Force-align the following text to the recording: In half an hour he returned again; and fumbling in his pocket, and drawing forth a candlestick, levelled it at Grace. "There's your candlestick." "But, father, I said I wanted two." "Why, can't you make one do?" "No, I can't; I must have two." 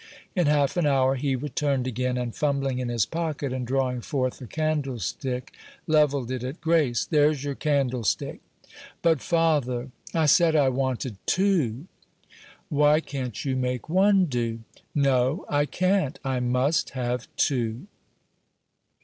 In 0.35 0.47
half 0.47 0.77
an 0.77 0.87
hour 0.87 1.13
he 1.13 1.35
returned 1.35 1.85
again; 1.85 2.17
and 2.17 2.33
fumbling 2.35 2.79
in 2.79 2.89
his 2.89 3.05
pocket, 3.05 3.53
and 3.53 3.67
drawing 3.67 4.01
forth 4.01 4.41
a 4.41 4.47
candlestick, 4.47 5.53
levelled 5.85 6.31
it 6.31 6.43
at 6.43 6.59
Grace. 6.59 7.05
"There's 7.05 7.43
your 7.43 7.53
candlestick." 7.53 8.39
"But, 9.03 9.21
father, 9.21 9.91
I 10.11 10.25
said 10.25 10.55
I 10.55 10.69
wanted 10.69 11.17
two." 11.27 11.85
"Why, 12.69 12.99
can't 12.99 13.45
you 13.45 13.55
make 13.55 13.89
one 13.89 14.25
do?" 14.25 14.61
"No, 14.95 15.45
I 15.47 15.67
can't; 15.67 16.17
I 16.25 16.39
must 16.39 16.89
have 16.97 17.27
two." 17.35 17.85